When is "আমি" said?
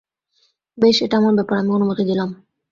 1.57-1.71